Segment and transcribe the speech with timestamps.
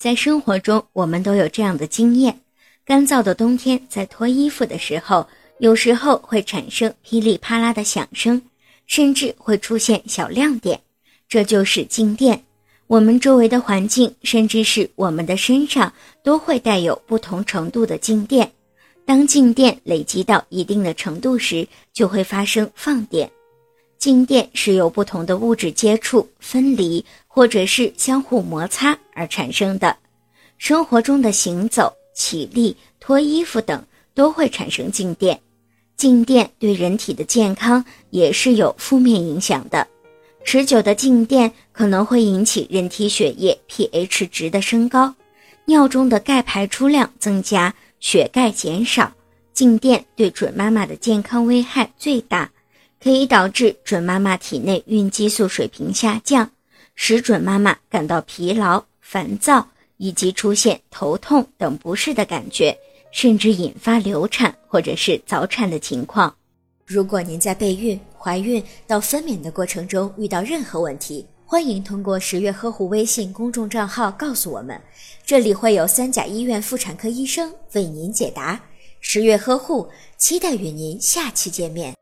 [0.00, 2.40] 在生活中，我们都有这样的经验：
[2.86, 5.28] 干燥的冬天，在脱衣服的时候，
[5.58, 8.40] 有时候会产生噼里啪啦的响声，
[8.86, 10.80] 甚至会出现小亮点，
[11.28, 12.42] 这就是静电。
[12.86, 15.92] 我们周围的环境，甚至是我们的身上，
[16.24, 18.50] 都会带有不同程度的静电。
[19.04, 23.30] 当静电累积到一定的程度时，就会发生放电。
[24.00, 29.94] 静电是由不同的物质接触、分离，或者是相互摩擦而产生的。
[30.56, 35.38] 生活中的行走、起立、脱衣服等都会产生静电。
[35.98, 39.86] 静电对人体的健康也是有负面影响的。
[40.44, 45.14] 持久的静电可能会引起人体血液 pH 值的升高，
[45.66, 49.12] 尿中的钙排出量增加，血钙减少。
[49.52, 52.50] 静电对准妈妈的健康危害最大。
[53.02, 56.50] 可以导致准妈妈体内孕激素水平下降，
[56.94, 62.76] 使准妈妈感到疲劳、烦躁，以及出现头痛等不适的感觉，
[63.10, 66.34] 甚至引发流产或者是早产的情况。
[66.84, 74.78] 如果您在备孕、怀孕到分娩的过程中遇到任何问题，欢迎通过十月呵护微信公众账号告诉我们，
[75.24, 78.60] 这里会有三甲医院妇产科医生为您解答。
[79.00, 81.99] 十月呵护，期待与您下期见面。